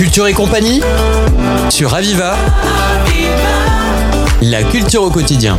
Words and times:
Culture 0.00 0.28
et 0.28 0.32
compagnie 0.32 0.80
sur 1.68 1.92
Aviva. 1.92 2.34
La 4.40 4.62
culture 4.62 5.02
au 5.02 5.10
quotidien. 5.10 5.58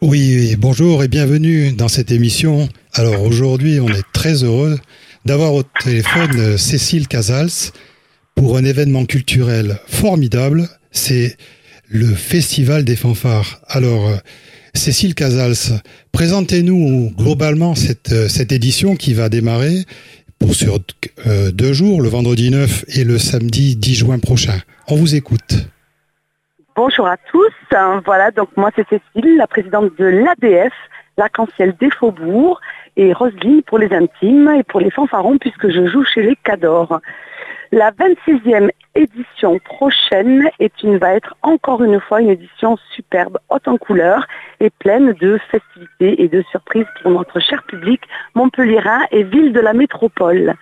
Oui, 0.00 0.56
bonjour 0.56 1.04
et 1.04 1.08
bienvenue 1.08 1.72
dans 1.72 1.88
cette 1.88 2.10
émission. 2.10 2.70
Alors 2.94 3.20
aujourd'hui, 3.20 3.80
on 3.80 3.88
est 3.90 4.10
très 4.14 4.44
heureux 4.44 4.80
d'avoir 5.26 5.52
au 5.52 5.62
téléphone 5.62 6.32
euh, 6.38 6.56
Cécile 6.56 7.08
Casals 7.08 7.74
pour 8.34 8.56
un 8.56 8.64
événement 8.64 9.04
culturel 9.04 9.78
formidable. 9.88 10.70
C'est 10.90 11.36
le 11.90 12.06
Festival 12.14 12.82
des 12.86 12.96
fanfares. 12.96 13.60
Alors, 13.68 14.08
euh, 14.08 14.16
Cécile 14.74 15.14
Casals, 15.14 15.80
présentez-nous 16.12 17.10
globalement 17.16 17.74
cette, 17.74 18.12
euh, 18.12 18.28
cette 18.28 18.52
édition 18.52 18.96
qui 18.96 19.12
va 19.12 19.28
démarrer 19.28 19.84
pour 20.38 20.54
sur 20.54 20.78
euh, 21.26 21.52
deux 21.52 21.74
jours, 21.74 22.00
le 22.00 22.08
vendredi 22.08 22.50
9 22.50 22.84
et 22.96 23.04
le 23.04 23.18
samedi 23.18 23.76
10 23.76 23.94
juin 23.94 24.18
prochain. 24.18 24.58
On 24.88 24.96
vous 24.96 25.14
écoute. 25.14 25.68
Bonjour 26.74 27.06
à 27.06 27.16
tous. 27.30 27.52
Voilà, 28.06 28.30
donc 28.30 28.48
moi 28.56 28.70
c'est 28.74 28.86
Cécile, 28.88 29.36
la 29.36 29.46
présidente 29.46 29.92
de 29.98 30.06
l'ADF, 30.06 30.72
l'arc-en-ciel 31.18 31.76
des 31.78 31.90
Faubourgs, 31.90 32.58
et 32.96 33.12
Roselyne 33.12 33.62
pour 33.62 33.78
les 33.78 33.92
intimes 33.92 34.50
et 34.58 34.62
pour 34.62 34.80
les 34.80 34.90
fanfarons 34.90 35.38
puisque 35.38 35.70
je 35.70 35.86
joue 35.86 36.04
chez 36.04 36.22
les 36.22 36.36
Cadors. 36.36 37.00
La 37.72 37.90
26e 37.92 38.70
édition 38.94 39.58
prochaine 39.58 40.50
est 40.58 40.82
une, 40.82 40.98
va 40.98 41.14
être 41.14 41.34
encore 41.42 41.82
une 41.82 42.00
fois 42.00 42.20
une 42.20 42.30
édition 42.30 42.76
superbe, 42.94 43.38
haute 43.48 43.68
en 43.68 43.76
couleurs 43.76 44.26
et 44.60 44.70
pleine 44.70 45.12
de 45.14 45.38
festivités 45.50 46.22
et 46.22 46.28
de 46.28 46.42
surprises 46.50 46.86
pour 47.02 47.10
notre 47.10 47.40
cher 47.40 47.62
public 47.64 48.02
montpelliérain 48.34 49.00
et 49.10 49.22
ville 49.22 49.52
de 49.52 49.60
la 49.60 49.72
métropole. 49.72 50.54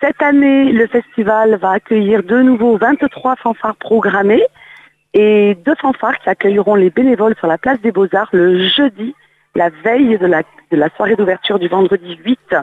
Cette 0.00 0.22
année, 0.22 0.72
le 0.72 0.86
festival 0.86 1.56
va 1.56 1.72
accueillir 1.72 2.22
de 2.22 2.40
nouveau 2.40 2.76
23 2.76 3.36
fanfares 3.36 3.76
programmés 3.76 4.44
et 5.14 5.56
deux 5.64 5.74
fanfares 5.76 6.18
qui 6.20 6.28
accueilleront 6.28 6.76
les 6.76 6.90
bénévoles 6.90 7.34
sur 7.36 7.46
la 7.46 7.58
place 7.58 7.80
des 7.80 7.90
Beaux-Arts 7.90 8.28
le 8.32 8.68
jeudi, 8.68 9.14
la 9.54 9.70
veille 9.70 10.18
de 10.18 10.26
la, 10.26 10.42
de 10.70 10.76
la 10.76 10.88
soirée 10.90 11.16
d'ouverture 11.16 11.58
du 11.58 11.68
vendredi 11.68 12.16
8. 12.24 12.54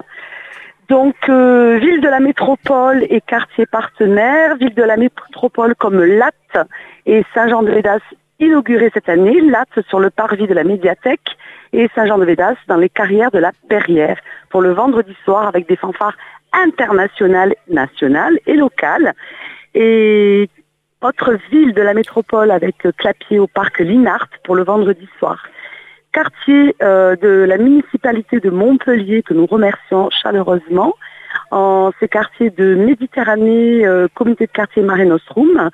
Donc, 0.89 1.15
euh, 1.29 1.77
ville 1.79 2.01
de 2.01 2.07
la 2.07 2.19
métropole 2.19 3.05
et 3.09 3.21
quartier 3.21 3.65
partenaire, 3.65 4.55
ville 4.57 4.75
de 4.75 4.83
la 4.83 4.97
métropole 4.97 5.73
comme 5.75 6.03
Latte 6.03 6.67
et 7.07 7.23
Saint-Jean-de-Védas 7.33 8.01
inauguré 8.39 8.91
cette 8.93 9.09
année, 9.09 9.41
Latte 9.41 9.81
sur 9.87 9.99
le 9.99 10.11
parvis 10.11 10.45
de 10.45 10.53
la 10.53 10.63
médiathèque 10.63 11.37
et 11.73 11.89
Saint-Jean-de-Védas 11.95 12.55
dans 12.67 12.77
les 12.77 12.89
carrières 12.89 13.31
de 13.31 13.39
la 13.39 13.51
Perrière 13.67 14.19
pour 14.49 14.61
le 14.61 14.73
vendredi 14.73 15.15
soir 15.23 15.47
avec 15.47 15.67
des 15.67 15.75
fanfares 15.75 16.17
internationales, 16.53 17.55
nationales 17.67 18.37
et 18.45 18.53
locales. 18.53 19.13
Et 19.73 20.49
autre 21.01 21.37
ville 21.51 21.73
de 21.73 21.81
la 21.81 21.93
métropole 21.93 22.51
avec 22.51 22.75
Clapier 22.97 23.39
au 23.39 23.47
parc 23.47 23.79
Linart 23.79 24.27
pour 24.43 24.55
le 24.55 24.63
vendredi 24.63 25.07
soir 25.17 25.47
quartier 26.15 26.77
euh, 26.81 27.17
de 27.17 27.43
la 27.43 27.57
municipalité 27.57 28.39
de 28.39 28.49
Montpellier 28.49 29.21
que 29.21 29.33
nous 29.33 29.45
remercions 29.45 30.09
chaleureusement, 30.09 30.93
en 31.51 31.91
ces 31.99 32.07
quartiers 32.07 32.51
de 32.51 32.73
Méditerranée, 32.73 33.85
euh, 33.85 34.07
comité 34.15 34.45
de 34.45 34.51
quartier 34.51 34.81
Mare 34.81 35.05
Nostrum, 35.05 35.69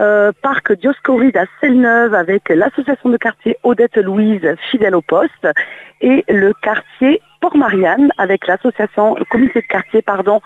euh, 0.00 0.32
parc 0.42 0.72
Dioscoride 0.72 1.36
à 1.36 1.44
Celle-Neuve 1.60 2.14
avec 2.14 2.48
l'association 2.48 3.10
de 3.10 3.16
quartier 3.16 3.56
Odette 3.62 3.96
Louise 3.96 4.56
fidèle 4.72 4.96
au 4.96 5.02
poste 5.02 5.46
et 6.00 6.24
le 6.28 6.52
quartier 6.60 7.22
Port-Marianne 7.40 8.10
avec 8.18 8.48
l'association, 8.48 9.14
le 9.14 9.24
comité 9.24 9.60
de 9.60 9.66
quartier, 9.66 10.02
pardon, 10.02 10.40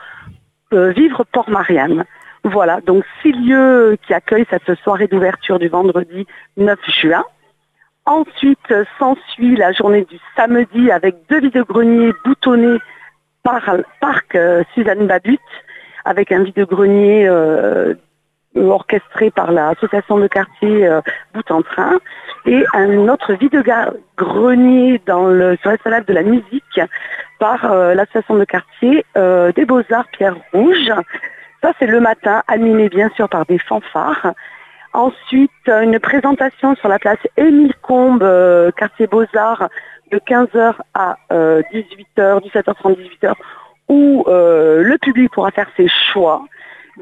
Vivre 0.71 1.25
Port-Marianne. 1.33 2.05
Voilà, 2.45 2.81
donc 2.83 3.05
six 3.23 3.33
lieux 3.33 3.97
qui 4.07 4.13
accueillent 4.15 4.47
cette 4.51 4.79
soirée 4.85 5.09
d'ouverture 5.09 5.59
du 5.59 5.69
vendredi 5.69 6.27
9 6.59 6.79
juin. 7.01 7.25
Ensuite 8.07 8.75
s'ensuit 8.99 9.57
la 9.57 9.73
journée 9.73 10.05
du 10.05 10.19
samedi 10.37 10.91
avec 10.91 11.17
deux 11.29 11.41
vide-greniers 11.41 12.13
boutonnés 12.25 12.79
par 13.43 13.63
Parc 14.01 14.35
euh, 14.35 14.63
Suzanne 14.75 15.07
Babut, 15.07 15.39
avec 16.05 16.33
un 16.33 16.43
vide-grenier 16.43 17.29
euh, 17.29 17.95
orchestré 18.57 19.31
par 19.31 19.53
l'association 19.53 20.19
de 20.19 20.27
quartier 20.27 20.87
euh, 20.87 21.01
Bout 21.35 21.51
en 21.51 21.63
Train 21.63 21.99
et 22.47 22.65
un 22.75 23.09
autre 23.09 23.35
vide-grenier 23.35 25.01
sur 25.07 25.69
la 25.85 26.01
de 26.01 26.13
la 26.13 26.23
musique 26.23 26.81
par 27.39 27.75
l'association 27.95 28.37
de 28.37 28.45
quartier 28.45 29.05
des 29.15 29.65
Beaux-Arts 29.67 30.09
Pierre 30.13 30.37
Rouge. 30.53 30.91
Ça 31.63 31.73
c'est 31.79 31.87
le 31.87 32.01
matin, 32.01 32.43
animé 32.49 32.89
bien 32.89 33.11
sûr 33.11 33.29
par 33.29 33.45
des 33.45 33.59
fanfares. 33.59 34.33
Ensuite, 34.93 35.51
une 35.67 35.99
présentation 36.01 36.75
sur 36.77 36.89
la 36.89 36.99
place 36.99 37.19
Émile 37.37 37.75
Combe, 37.83 38.23
euh, 38.23 38.71
quartier 38.73 39.07
Beaux-Arts, 39.07 39.69
de 40.11 40.19
15h 40.19 40.75
à 40.95 41.17
18h, 41.31 42.43
17h30, 42.43 42.97
18h, 42.97 43.35
où 43.89 44.25
euh, 44.27 44.83
le 44.83 44.99
public 44.99 45.31
pourra 45.31 45.51
faire 45.53 45.69
ses 45.77 45.89
choix 45.89 46.45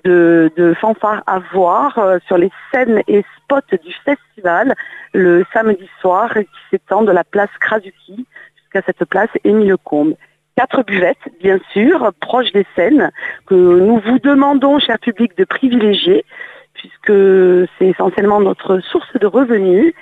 de, 0.04 0.74
fanfares 0.80 1.22
à 1.26 1.38
voir 1.52 1.98
euh, 1.98 2.18
sur 2.26 2.38
les 2.38 2.50
scènes 2.72 3.02
et 3.08 3.24
spots 3.36 3.76
du 3.82 3.92
festival 4.04 4.74
le 5.12 5.44
samedi 5.52 5.88
soir 6.00 6.32
qui 6.34 6.46
s'étend 6.70 7.02
de 7.02 7.12
la 7.12 7.24
place 7.24 7.50
Krasuki 7.60 8.26
jusqu'à 8.56 8.82
cette 8.84 9.04
place 9.06 9.30
Émile 9.44 9.76
Combe 9.82 10.14
quatre 10.56 10.82
buvettes, 10.82 11.16
bien 11.40 11.60
sûr, 11.72 12.10
proches 12.20 12.50
des 12.50 12.66
scènes, 12.74 13.12
que 13.46 13.54
nous 13.54 14.00
vous 14.00 14.18
demandons, 14.18 14.80
cher 14.80 14.98
public, 14.98 15.38
de 15.38 15.44
privilégier 15.44 16.24
puisque 16.78 17.68
c'est 17.78 17.88
essentiellement 17.88 18.40
notre 18.40 18.80
source 18.80 19.12
de 19.20 19.26
revenus 19.26 19.92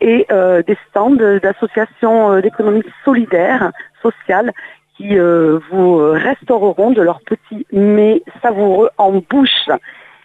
et 0.00 0.26
euh, 0.30 0.62
des 0.62 0.76
stands 0.90 1.10
d'associations 1.10 2.32
euh, 2.32 2.40
d'économie 2.40 2.84
solidaire, 3.04 3.72
sociale, 4.02 4.52
qui 4.96 5.18
euh, 5.18 5.58
vous 5.70 5.96
restaureront 5.96 6.90
de 6.90 7.02
leurs 7.02 7.20
petits 7.20 7.66
mets 7.72 8.22
savoureux 8.42 8.90
en 8.98 9.12
bouche. 9.28 9.68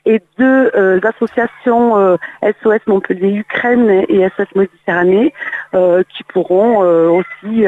Et 0.03 0.19
deux 0.39 0.71
associations 1.03 2.17
SOS 2.41 2.79
Montpellier 2.87 3.35
Ukraine 3.35 3.87
et 4.09 4.27
SOS 4.29 4.47
Méditerranée 4.55 5.31
qui 5.71 6.23
pourront 6.23 6.79
aussi 6.79 7.65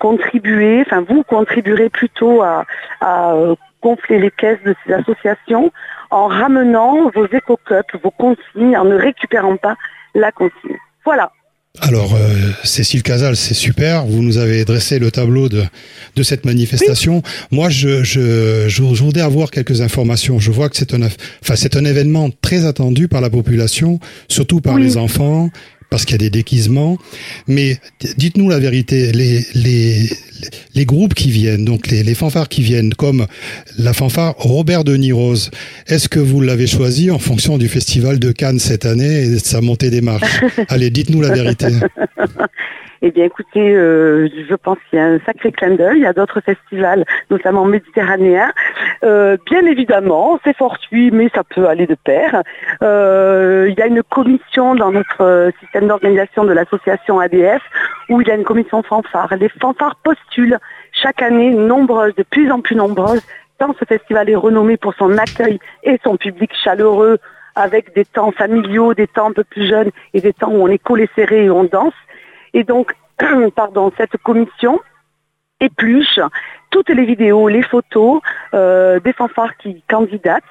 contribuer, 0.00 0.80
enfin 0.80 1.04
vous 1.08 1.22
contribuerez 1.22 1.88
plutôt 1.88 2.42
à, 2.42 2.64
à 3.00 3.36
gonfler 3.82 4.18
les 4.18 4.30
caisses 4.30 4.62
de 4.64 4.74
ces 4.84 4.92
associations 4.92 5.72
en 6.10 6.26
ramenant 6.26 7.10
vos 7.10 7.26
éco-cups, 7.26 8.02
vos 8.02 8.10
consignes, 8.10 8.76
en 8.76 8.84
ne 8.84 8.96
récupérant 8.96 9.56
pas 9.56 9.76
la 10.14 10.32
consigne. 10.32 10.76
Voilà. 11.04 11.32
Alors, 11.78 12.14
euh, 12.14 12.50
Cécile 12.64 13.02
Casal, 13.02 13.36
c'est 13.36 13.54
super. 13.54 14.04
Vous 14.04 14.22
nous 14.22 14.38
avez 14.38 14.64
dressé 14.64 14.98
le 14.98 15.12
tableau 15.12 15.48
de, 15.48 15.62
de 16.16 16.22
cette 16.24 16.44
manifestation. 16.44 17.22
Moi, 17.52 17.70
je, 17.70 18.02
je, 18.02 18.64
je, 18.68 18.82
voudrais 18.82 19.22
avoir 19.22 19.50
quelques 19.50 19.80
informations. 19.80 20.40
Je 20.40 20.50
vois 20.50 20.68
que 20.68 20.76
c'est 20.76 20.94
un, 20.94 21.02
enfin, 21.02 21.54
c'est 21.54 21.76
un 21.76 21.84
événement 21.84 22.28
très 22.42 22.66
attendu 22.66 23.06
par 23.06 23.20
la 23.20 23.30
population, 23.30 24.00
surtout 24.28 24.60
par 24.60 24.78
les 24.78 24.96
enfants, 24.96 25.48
parce 25.90 26.04
qu'il 26.04 26.14
y 26.14 26.16
a 26.16 26.18
des 26.18 26.30
déguisements. 26.30 26.98
Mais 27.46 27.78
dites-nous 28.16 28.48
la 28.48 28.58
vérité, 28.58 29.12
les, 29.12 29.46
les, 29.54 30.10
les 30.74 30.84
groupes 30.84 31.14
qui 31.14 31.30
viennent, 31.30 31.64
donc 31.64 31.88
les, 31.88 32.02
les 32.02 32.14
fanfares 32.14 32.48
qui 32.48 32.62
viennent, 32.62 32.94
comme 32.94 33.26
la 33.78 33.92
fanfare 33.92 34.34
Robert 34.38 34.84
de 34.84 34.96
Nirose, 34.96 35.50
est-ce 35.86 36.08
que 36.08 36.20
vous 36.20 36.40
l'avez 36.40 36.66
choisi 36.66 37.10
en 37.10 37.18
fonction 37.18 37.58
du 37.58 37.68
festival 37.68 38.18
de 38.18 38.32
Cannes 38.32 38.58
cette 38.58 38.86
année 38.86 39.24
et 39.24 39.30
de 39.30 39.38
sa 39.38 39.60
montée 39.60 39.90
des 39.90 40.00
marches? 40.00 40.40
Allez, 40.68 40.90
dites-nous 40.90 41.20
la 41.22 41.32
vérité. 41.32 41.68
Eh 43.02 43.10
bien, 43.12 43.24
écoutez, 43.24 43.74
euh, 43.74 44.28
je 44.46 44.54
pense 44.54 44.76
qu'il 44.88 44.98
y 44.98 45.02
a 45.02 45.06
un 45.06 45.18
sacré 45.20 45.52
clin 45.52 45.70
d'œil. 45.70 46.00
Il 46.00 46.02
y 46.02 46.06
a 46.06 46.12
d'autres 46.12 46.42
festivals, 46.42 47.06
notamment 47.30 47.64
méditerranéens. 47.64 48.52
Euh, 49.04 49.38
bien 49.46 49.64
évidemment, 49.64 50.38
c'est 50.44 50.54
fortuit, 50.54 51.10
mais 51.10 51.30
ça 51.34 51.42
peut 51.42 51.66
aller 51.66 51.86
de 51.86 51.94
pair. 51.94 52.42
Euh, 52.82 53.68
il 53.70 53.78
y 53.78 53.80
a 53.80 53.86
une 53.86 54.02
commission 54.02 54.74
dans 54.74 54.92
notre 54.92 55.50
système 55.60 55.88
d'organisation 55.88 56.44
de 56.44 56.52
l'association 56.52 57.20
ADF 57.20 57.62
où 58.10 58.20
il 58.20 58.28
y 58.28 58.30
a 58.30 58.34
une 58.34 58.44
commission 58.44 58.82
fanfare. 58.82 59.34
Les 59.36 59.48
fanfares 59.48 59.96
postulent 59.96 60.58
chaque 60.92 61.22
année, 61.22 61.50
nombreuses, 61.50 62.14
de 62.16 62.24
plus 62.24 62.50
en 62.50 62.60
plus 62.60 62.76
nombreuses, 62.76 63.22
tant 63.58 63.74
ce 63.78 63.84
festival 63.84 64.28
est 64.28 64.36
renommé 64.36 64.76
pour 64.76 64.94
son 64.94 65.16
accueil 65.16 65.58
et 65.84 65.98
son 66.02 66.16
public 66.16 66.50
chaleureux 66.62 67.18
avec 67.54 67.94
des 67.94 68.04
temps 68.04 68.32
familiaux, 68.32 68.94
des 68.94 69.06
temps 69.06 69.28
un 69.28 69.32
peu 69.32 69.44
plus 69.44 69.68
jeunes 69.68 69.90
et 70.12 70.20
des 70.20 70.32
temps 70.32 70.50
où 70.50 70.62
on 70.62 70.68
est 70.68 70.78
collé 70.78 71.08
serré 71.14 71.44
et 71.44 71.50
on 71.50 71.64
danse. 71.64 71.94
Et 72.52 72.64
donc, 72.64 72.94
pardon, 73.54 73.92
cette 73.96 74.16
commission 74.18 74.80
épluche 75.60 76.18
toutes 76.70 76.88
les 76.88 77.04
vidéos, 77.04 77.48
les 77.48 77.62
photos 77.62 78.20
euh, 78.54 79.00
des 79.00 79.12
fanfares 79.12 79.56
qui 79.56 79.82
candidatent 79.88 80.44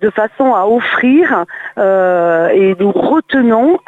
de 0.00 0.10
façon 0.10 0.54
à 0.54 0.66
offrir 0.66 1.44
euh, 1.78 2.48
et 2.48 2.74
nous 2.78 2.92
retenons 2.92 3.78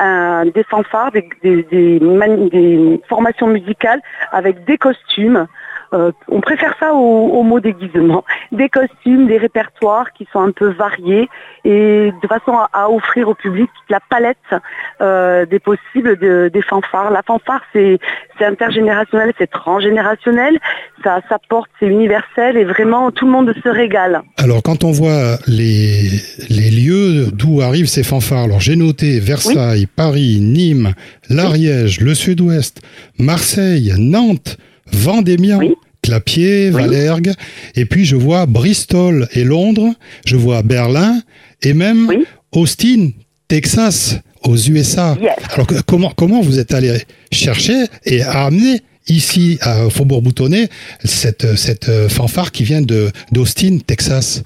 des 0.54 0.64
fanfares, 0.64 1.12
des, 1.12 1.28
des, 1.42 3.00
formations 3.08 3.46
musicales 3.46 4.00
avec 4.32 4.64
des 4.64 4.78
costumes 4.78 5.46
euh, 5.92 6.12
on 6.28 6.40
préfère 6.40 6.74
ça 6.78 6.92
au, 6.92 7.42
mot 7.42 7.60
déguisement. 7.60 8.24
Des 8.52 8.68
costumes, 8.68 9.26
des 9.26 9.38
répertoires 9.38 10.12
qui 10.12 10.26
sont 10.32 10.40
un 10.40 10.50
peu 10.50 10.70
variés 10.70 11.28
et 11.64 12.12
de 12.22 12.28
façon 12.28 12.58
à, 12.72 12.90
offrir 12.90 13.28
au 13.28 13.34
public 13.34 13.70
la 13.88 14.00
palette 14.00 14.36
euh, 15.00 15.46
des 15.46 15.58
possibles 15.58 16.16
des 16.50 16.62
fanfares. 16.62 17.10
La 17.10 17.22
fanfare, 17.22 17.62
c'est 17.72 17.98
intergénérationnel, 18.40 19.32
c'est 19.38 19.50
transgénérationnel, 19.50 20.58
ça, 21.02 21.20
ça 21.28 21.38
porte, 21.48 21.70
c'est 21.80 21.86
universel 21.86 22.56
et 22.56 22.64
vraiment 22.64 23.10
tout 23.10 23.26
le 23.26 23.32
monde 23.32 23.54
se 23.62 23.68
régale. 23.68 24.22
Alors 24.36 24.62
quand 24.62 24.84
on 24.84 24.90
voit 24.90 25.36
les, 25.46 26.08
les 26.50 26.70
lieux 26.70 27.26
d'où 27.32 27.60
arrivent 27.62 27.88
ces 27.88 28.02
fanfares, 28.02 28.44
alors 28.44 28.60
j'ai 28.60 28.76
noté 28.76 29.20
Versailles, 29.20 29.86
Paris, 29.86 30.38
Nîmes, 30.40 30.94
l'Ariège, 31.30 32.00
le 32.00 32.14
Sud-Ouest, 32.14 32.82
Marseille, 33.18 33.92
Nantes, 33.98 34.58
Vendémian, 34.92 35.60
Clapier, 36.02 36.70
Valergue, 36.70 37.32
et 37.74 37.84
puis 37.84 38.04
je 38.04 38.16
vois 38.16 38.46
Bristol 38.46 39.28
et 39.34 39.44
Londres, 39.44 39.92
je 40.24 40.36
vois 40.36 40.62
Berlin 40.62 41.20
et 41.62 41.74
même 41.74 42.10
Austin, 42.52 43.10
Texas, 43.48 44.18
aux 44.44 44.56
USA. 44.56 45.16
Alors 45.52 45.66
comment 45.86 46.12
comment 46.16 46.40
vous 46.40 46.58
êtes 46.58 46.72
allé 46.72 46.98
chercher 47.32 47.84
et 48.04 48.22
amener 48.22 48.80
ici 49.08 49.58
à 49.60 49.90
Faubourg 49.90 50.22
Boutonnet 50.22 50.68
cette 51.04 51.56
cette 51.56 51.88
euh, 51.88 52.08
fanfare 52.08 52.52
qui 52.52 52.64
vient 52.64 52.82
d'Austin, 53.32 53.78
Texas? 53.86 54.42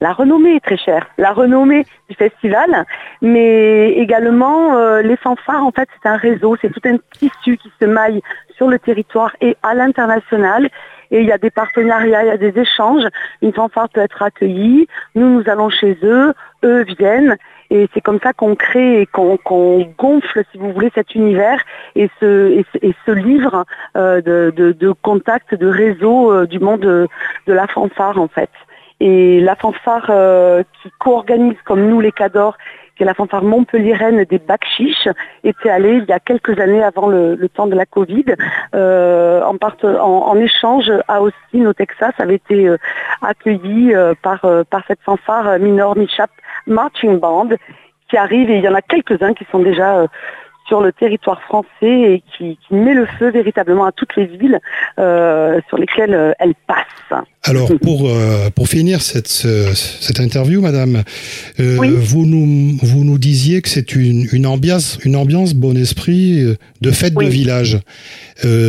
La 0.00 0.12
renommée 0.12 0.56
est 0.56 0.64
très 0.64 0.76
chère, 0.76 1.06
la 1.16 1.32
renommée 1.32 1.84
du 2.08 2.16
festival, 2.16 2.84
mais 3.22 3.92
également 3.92 4.76
euh, 4.76 5.00
les 5.00 5.16
fanfares, 5.16 5.64
en 5.64 5.72
fait, 5.72 5.88
c'est 6.02 6.08
un 6.08 6.16
réseau, 6.16 6.56
c'est 6.60 6.70
tout 6.70 6.86
un 6.86 6.98
tissu 7.12 7.56
qui 7.56 7.72
se 7.80 7.86
maille 7.86 8.20
sur 8.56 8.68
le 8.68 8.78
territoire 8.78 9.34
et 9.40 9.56
à 9.62 9.74
l'international. 9.74 10.68
Et 11.10 11.20
il 11.20 11.26
y 11.26 11.32
a 11.32 11.38
des 11.38 11.50
partenariats, 11.50 12.24
il 12.24 12.26
y 12.26 12.30
a 12.30 12.36
des 12.36 12.58
échanges. 12.58 13.04
Une 13.40 13.52
fanfare 13.52 13.88
peut 13.88 14.00
être 14.00 14.22
accueillie, 14.22 14.88
nous, 15.14 15.38
nous 15.38 15.48
allons 15.48 15.70
chez 15.70 15.96
eux, 16.02 16.34
eux 16.64 16.82
viennent. 16.82 17.36
Et 17.70 17.88
c'est 17.94 18.00
comme 18.00 18.20
ça 18.22 18.32
qu'on 18.32 18.54
crée 18.54 19.02
et 19.02 19.06
qu'on 19.06 19.38
gonfle, 19.98 20.42
si 20.52 20.58
vous 20.58 20.72
voulez, 20.72 20.90
cet 20.94 21.14
univers 21.14 21.60
et 21.94 22.10
ce, 22.20 22.62
livre 23.12 23.64
euh, 23.96 24.20
de, 24.20 24.52
de, 24.54 24.72
de, 24.72 24.92
contact, 24.92 25.54
de 25.54 25.66
réseau 25.66 26.32
euh, 26.32 26.46
du 26.46 26.58
monde 26.58 26.80
de 26.80 27.08
la 27.52 27.66
fanfare, 27.66 28.18
en 28.18 28.28
fait. 28.28 28.50
Et 29.00 29.40
la 29.40 29.56
fanfare 29.56 30.06
euh, 30.10 30.62
qui 30.82 30.90
co-organise 30.98 31.56
comme 31.64 31.86
nous 31.86 32.00
les 32.00 32.12
Cadors, 32.12 32.56
qui 32.96 33.02
est 33.02 33.06
la 33.06 33.14
fanfare 33.14 33.42
montpelliéraine 33.42 34.24
des 34.24 34.38
Bakchiches, 34.38 35.08
était 35.44 35.68
allée 35.68 35.98
il 35.98 36.04
y 36.04 36.12
a 36.12 36.20
quelques 36.20 36.58
années 36.58 36.82
avant 36.82 37.08
le, 37.08 37.36
temps 37.52 37.66
de 37.66 37.74
la 37.74 37.84
Covid, 37.84 38.24
euh, 38.74 39.42
en, 39.42 39.56
en, 40.00 40.36
échange 40.38 40.90
à 41.08 41.20
Austin 41.20 41.66
au 41.66 41.74
Texas, 41.74 42.14
avait 42.18 42.36
été 42.36 42.68
euh, 42.68 42.78
accueillie 43.20 43.92
par, 44.22 44.46
par 44.70 44.82
cette 44.88 45.00
fanfare 45.02 45.58
Minor 45.58 45.96
Michap 45.96 46.30
Marching 46.66 47.18
Band 47.18 47.50
qui 48.08 48.16
arrive 48.16 48.50
et 48.50 48.58
il 48.58 48.64
y 48.64 48.68
en 48.68 48.74
a 48.74 48.82
quelques-uns 48.82 49.34
qui 49.34 49.44
sont 49.50 49.58
déjà 49.58 50.06
sur 50.66 50.80
le 50.80 50.92
territoire 50.92 51.40
français 51.42 51.66
et 51.82 52.22
qui, 52.36 52.58
met 52.70 52.94
le 52.94 53.06
feu 53.18 53.30
véritablement 53.30 53.84
à 53.84 53.92
toutes 53.92 54.16
les 54.16 54.26
villes 54.26 54.60
euh, 54.98 55.60
sur 55.68 55.78
lesquelles 55.78 56.14
euh, 56.14 56.32
elle 56.38 56.54
passe. 56.66 57.22
Alors 57.44 57.70
pour 57.80 58.08
euh, 58.08 58.50
pour 58.50 58.66
finir 58.66 59.00
cette 59.00 59.28
cette 59.28 60.18
interview, 60.18 60.60
Madame, 60.60 61.04
vous 61.58 62.26
nous 62.26 62.76
vous 62.82 63.04
nous 63.04 63.18
disiez 63.18 63.62
que 63.62 63.68
c'est 63.68 63.94
une, 63.94 64.26
une 64.32 64.46
ambiance 64.46 64.98
une 65.04 65.14
ambiance 65.14 65.54
bon 65.54 65.76
esprit 65.76 66.56
de 66.80 66.90
fête 66.90 67.14
de 67.14 67.24
village. 67.24 67.78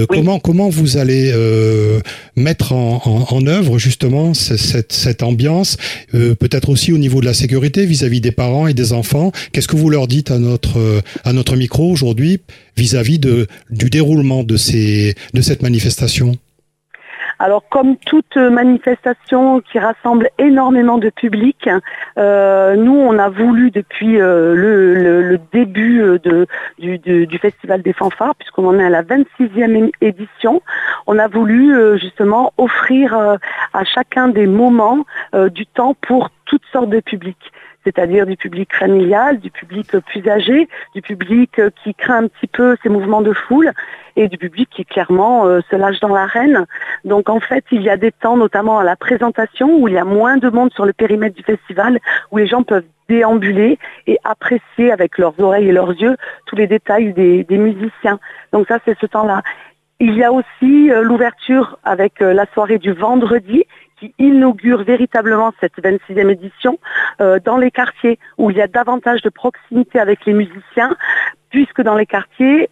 Comment 0.08 0.40
comment 0.40 0.70
vous 0.70 0.98
allez 0.98 1.34
mettre 2.36 2.74
en, 2.74 3.26
en, 3.32 3.48
œuvre 3.48 3.80
justement 3.80 4.36
cette 4.36 4.94
cette 4.94 5.24
ambiance, 5.24 5.78
peut-être 6.12 6.70
aussi 6.70 6.94
au 6.94 7.00
niveau 7.00 7.20
de 7.20 7.26
la 7.26 7.34
sécurité 7.34 7.88
vis-à-vis 7.88 8.22
des 8.22 8.32
parents 8.32 8.68
et 8.68 8.76
des 8.76 8.94
enfants? 8.94 9.32
Qu'est-ce 9.52 9.68
que 9.68 9.76
vous 9.76 9.90
leur 9.90 10.08
dites 10.08 10.30
à 10.30 10.38
notre 10.38 11.02
à 11.26 11.34
notre 11.34 11.56
micro? 11.56 11.87
Aujourd'hui 11.88 12.42
vis-à-vis 12.76 13.20
de, 13.20 13.48
du 13.70 13.90
déroulement 13.90 14.44
de, 14.44 14.58
ces, 14.58 15.16
de 15.34 15.42
cette 15.42 15.62
manifestation? 15.62 16.34
Alors 17.40 17.64
comme 17.70 17.98
toute 17.98 18.36
manifestation 18.36 19.62
qui 19.62 19.78
rassemble 19.78 20.30
énormément 20.40 20.98
de 20.98 21.10
public, 21.12 21.70
euh, 22.18 22.76
nous 22.76 22.96
on 22.96 23.20
a 23.20 23.30
voulu 23.30 23.70
depuis 23.70 24.20
euh, 24.20 24.56
le, 24.56 25.40
début 25.54 26.02
euh, 26.02 26.18
de, 26.20 26.48
du, 26.80 27.38
Festival 27.38 27.84
des 27.84 27.94
fanfares, 27.94 28.36
puisqu'on 28.36 28.68
en 28.68 28.80
est 28.80 28.86
à 28.86 28.90
la 28.90 29.04
26e 29.04 29.92
édition, 30.02 30.64
on 31.06 31.20
a 31.20 31.28
voulu 31.28 32.00
justement 32.00 32.54
offrir 32.58 33.16
à 33.16 33.84
chacun 33.84 34.30
des 34.30 34.48
moments 34.48 35.06
du 35.52 35.68
temps 35.68 35.96
pour 36.02 36.30
toutes 36.46 36.64
sortes 36.72 36.90
de 36.90 37.00
publics 37.00 37.52
c'est-à-dire 37.84 38.26
du 38.26 38.36
public 38.36 38.74
familial, 38.76 39.40
du 39.40 39.52
public 39.52 39.98
plus 40.00 40.28
âgé, 40.28 40.68
du 40.94 41.02
public 41.02 41.60
euh, 41.60 41.70
qui 41.84 41.94
craint 41.94 42.24
un 42.24 42.28
petit 42.28 42.48
peu 42.48 42.76
ces 42.84 42.90
mouvements 42.90 43.22
de 43.22 43.34
foule 43.34 43.72
et 44.16 44.28
du 44.28 44.38
public 44.38 44.70
qui 44.70 44.84
clairement 44.84 45.46
euh, 45.46 45.62
se 45.70 45.76
lâche 45.76 46.00
dans 46.00 46.14
l'arène. 46.14 46.66
Donc 47.06 47.30
en 47.30 47.40
fait, 47.40 47.64
il 47.72 47.82
y 47.82 47.90
a 47.90 47.98
des 47.98 48.12
temps, 48.12 48.36
notamment 48.36 48.80
à 48.80 48.84
la 48.84 48.96
présentation, 48.96 49.78
où 49.78 49.88
il 49.88 49.94
y 49.94 49.98
a 49.98 50.06
moins 50.06 50.38
de 50.38 50.50
monde 50.50 50.74
sur 50.74 50.86
le 50.86 50.94
périmètre 50.94 51.36
du 51.36 51.44
festival, 51.44 52.00
où 52.32 52.38
les 52.38 52.48
gens 52.48 52.64
peuvent 52.64 52.84
déambuler 53.08 53.80
et 54.06 54.18
apprécier 54.26 54.92
avec 54.92 55.18
leurs 55.18 55.40
oreilles 55.40 55.70
et 55.70 55.72
leurs 55.72 55.92
yeux 55.92 56.18
tous 56.46 56.58
les 56.58 56.68
détails 56.68 57.14
des, 57.14 57.46
musiciens. 57.50 58.20
Donc 58.52 58.68
ça, 58.68 58.80
c'est 58.84 58.98
ce 59.00 59.06
temps-là. 59.06 59.44
Il 60.00 60.14
y 60.16 60.24
a 60.24 60.32
aussi 60.32 60.92
euh, 60.92 61.02
l'ouverture 61.02 61.80
avec 61.84 62.20
la 62.20 62.46
soirée 62.54 62.80
du 62.80 62.92
vendredi 62.92 63.64
qui 64.00 64.14
inaugure 64.20 64.84
véritablement 64.84 65.54
cette 65.60 65.78
26e 65.78 66.30
édition 66.30 66.80
euh, 67.22 67.40
dans 67.44 67.58
les 67.58 67.72
quartiers 67.72 68.20
où 68.38 68.52
il 68.52 68.58
y 68.58 68.62
a 68.62 68.68
davantage 68.68 69.22
de 69.22 69.30
proximité 69.30 70.00
avec 70.00 70.26
les 70.26 70.34
musiciens, 70.34 70.96
puisque 71.50 71.82
dans 71.82 71.96
les 71.96 72.06
quartiers 72.06 72.70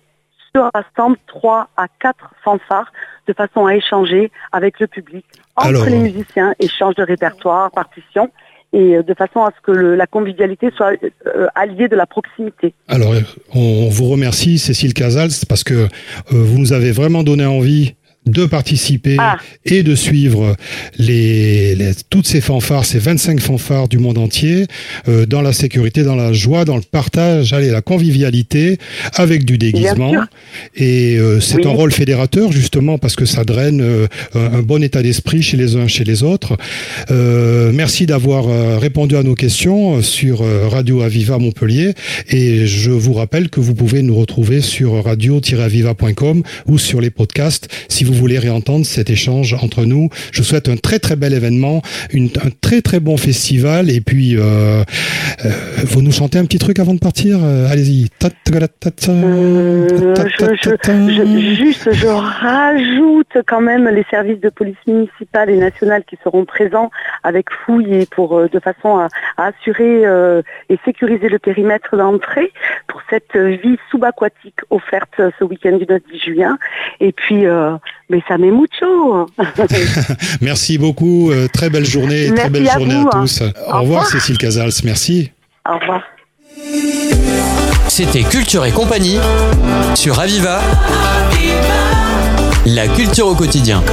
se 0.53 0.59
rassemblent 0.59 1.17
trois 1.27 1.69
à 1.77 1.87
quatre 1.99 2.33
fanfares 2.43 2.91
de 3.27 3.33
façon 3.33 3.65
à 3.65 3.75
échanger 3.75 4.31
avec 4.51 4.79
le 4.79 4.87
public 4.87 5.25
entre 5.55 5.89
les 5.89 5.99
musiciens, 5.99 6.53
échange 6.59 6.95
de 6.95 7.03
répertoire, 7.03 7.71
partition 7.71 8.29
et 8.73 8.97
euh, 8.97 9.03
de 9.03 9.13
façon 9.13 9.43
à 9.43 9.51
ce 9.55 9.61
que 9.61 9.71
la 9.71 10.05
convivialité 10.05 10.69
soit 10.75 10.93
euh, 11.27 11.47
alliée 11.55 11.87
de 11.87 11.95
la 11.95 12.05
proximité. 12.05 12.73
Alors, 12.87 13.13
on 13.53 13.89
vous 13.89 14.09
remercie, 14.09 14.59
Cécile 14.59 14.93
Casals, 14.93 15.31
parce 15.47 15.63
que 15.63 15.87
vous 16.29 16.57
nous 16.57 16.73
avez 16.73 16.91
vraiment 16.91 17.23
donné 17.23 17.45
envie 17.45 17.95
de 18.25 18.45
participer 18.45 19.17
ah. 19.19 19.37
et 19.65 19.83
de 19.83 19.93
suivre 19.93 20.55
les, 20.97 21.77
toutes 22.09 22.27
ces 22.27 22.41
fanfares, 22.41 22.85
ces 22.85 22.99
25 22.99 23.39
fanfares 23.39 23.87
du 23.87 23.99
monde 23.99 24.17
entier, 24.17 24.65
euh, 25.07 25.25
dans 25.25 25.41
la 25.41 25.53
sécurité, 25.53 26.03
dans 26.03 26.15
la 26.15 26.33
joie, 26.33 26.65
dans 26.65 26.75
le 26.75 26.81
partage, 26.81 27.53
allez, 27.53 27.69
la 27.69 27.81
convivialité, 27.81 28.77
avec 29.13 29.45
du 29.45 29.57
déguisement. 29.57 30.13
Et 30.75 31.17
euh, 31.17 31.39
c'est 31.39 31.65
un 31.65 31.69
rôle 31.69 31.91
fédérateur, 31.91 32.51
justement, 32.51 32.97
parce 32.97 33.15
que 33.15 33.25
ça 33.25 33.43
draine 33.43 33.81
euh, 33.81 34.07
un 34.33 34.61
bon 34.61 34.81
état 34.81 35.03
d'esprit 35.03 35.43
chez 35.43 35.57
les 35.57 35.75
uns, 35.75 35.87
chez 35.87 36.03
les 36.03 36.23
autres. 36.23 36.57
merci 37.09 38.05
d'avoir 38.05 38.79
répondu 38.79 39.15
à 39.15 39.23
nos 39.23 39.35
questions 39.35 40.01
sur 40.01 40.43
Radio 40.69 41.01
Aviva 41.01 41.37
Montpellier. 41.37 41.93
Et 42.29 42.65
je 42.65 42.91
vous 42.91 43.13
rappelle 43.13 43.49
que 43.49 43.59
vous 43.59 43.75
pouvez 43.75 44.01
nous 44.01 44.15
retrouver 44.15 44.61
sur 44.61 45.03
radio-aviva.com 45.03 46.43
ou 46.67 46.77
sur 46.77 47.01
les 47.01 47.09
podcasts 47.09 47.67
si 47.87 48.03
vous 48.03 48.14
voulez 48.19 48.39
réentendre 48.39 48.85
cet 48.85 49.09
échange 49.09 49.53
entre 49.53 49.85
nous. 49.85 50.09
Je 50.31 50.39
vous 50.39 50.43
souhaite 50.45 50.69
un 50.69 50.77
très 50.77 50.99
très 50.99 51.15
bel 51.15 51.33
événement, 51.33 51.81
une, 52.11 52.29
un 52.43 52.49
très 52.61 52.81
très 52.81 52.99
bon 52.99 53.17
festival 53.17 53.89
et 53.89 54.01
puis 54.01 54.37
euh, 54.37 54.83
euh, 55.45 55.49
vous 55.83 56.01
nous 56.01 56.11
chantez 56.11 56.37
un 56.39 56.45
petit 56.45 56.59
truc 56.59 56.79
avant 56.79 56.93
de 56.93 56.99
partir? 56.99 57.37
Euh, 57.43 57.67
allez-y. 57.69 58.07
Juste, 61.55 61.93
je 61.93 62.07
rajoute 62.07 63.37
quand 63.47 63.61
même 63.61 63.87
les 63.89 64.05
services 64.09 64.39
de 64.39 64.49
police 64.49 64.77
municipale 64.87 65.49
et 65.49 65.57
nationale 65.57 66.03
qui 66.05 66.17
seront 66.23 66.45
présents 66.45 66.91
avec 67.23 67.49
fouille 67.51 67.93
et 67.93 68.05
pour 68.05 68.49
de 68.49 68.59
façon 68.59 68.97
à, 68.97 69.07
assurer 69.37 70.03
et 70.69 70.77
sécuriser 70.85 71.29
le 71.29 71.39
périmètre 71.39 71.97
d'entrée 71.97 72.51
pour 72.87 73.01
cette 73.09 73.35
vie 73.35 73.77
subaquatique 73.89 74.59
offerte 74.69 75.21
ce 75.39 75.43
week-end 75.43 75.77
du 75.77 75.85
9 75.85 76.01
juin. 76.25 76.57
Et 76.99 77.11
puis 77.11 77.45
mais 78.09 78.21
ça 78.27 78.37
met 78.37 78.51
mucho. 78.51 79.27
merci 80.41 80.77
beaucoup. 80.77 81.31
Euh, 81.31 81.47
très 81.51 81.69
belle 81.69 81.85
journée. 81.85 82.31
très 82.33 82.49
belle 82.49 82.69
journée 82.69 83.03
à, 83.07 83.09
tous. 83.11 83.41
Au, 83.71 83.81
revoir, 83.81 84.05
Cécile 84.07 84.37
Casals. 84.37 84.71
Merci. 84.83 85.31
Au 85.67 85.77
revoir. 85.79 86.01
C'était 87.87 88.23
Culture 88.23 88.65
et 88.65 88.71
compagnie 88.71 89.19
sur 89.95 90.19
Aviva. 90.19 90.61
La 92.65 92.87
culture 92.87 93.27
au 93.27 93.35
quotidien. 93.35 93.83